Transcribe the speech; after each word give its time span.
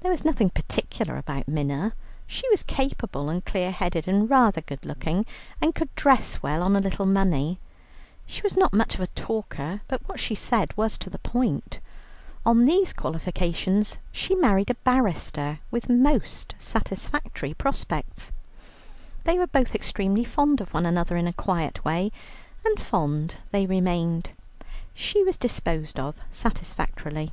There 0.00 0.10
was 0.10 0.24
nothing 0.24 0.48
particular 0.48 1.18
about 1.18 1.46
Minna. 1.46 1.92
She 2.26 2.48
was 2.48 2.62
capable, 2.62 3.28
and 3.28 3.44
clear 3.44 3.70
headed, 3.70 4.08
and 4.08 4.30
rather 4.30 4.62
good 4.62 4.86
looking, 4.86 5.26
and 5.60 5.74
could 5.74 5.94
dress 5.94 6.42
well 6.42 6.62
on 6.62 6.74
a 6.74 6.78
little 6.80 7.04
money. 7.04 7.58
She 8.24 8.40
was 8.40 8.56
not 8.56 8.72
much 8.72 8.94
of 8.94 9.02
a 9.02 9.08
talker, 9.08 9.82
but 9.86 10.00
what 10.08 10.18
she 10.20 10.34
said 10.34 10.74
was 10.74 10.96
to 10.96 11.10
the 11.10 11.18
point. 11.18 11.80
On 12.46 12.64
these 12.64 12.94
qualifications 12.94 13.98
she 14.10 14.34
married 14.34 14.70
a 14.70 14.74
barrister 14.74 15.58
with 15.70 15.90
most 15.90 16.54
satisfactory 16.58 17.52
prospects. 17.52 18.32
They 19.24 19.36
were 19.38 19.46
both 19.46 19.74
extremely 19.74 20.24
fond 20.24 20.62
of 20.62 20.72
one 20.72 20.86
another 20.86 21.18
in 21.18 21.26
a 21.26 21.32
quiet 21.34 21.84
way, 21.84 22.10
and 22.64 22.80
fond 22.80 23.36
they 23.50 23.66
remained. 23.66 24.30
She 24.94 25.22
was 25.24 25.36
disposed 25.36 26.00
of 26.00 26.16
satisfactorily. 26.30 27.32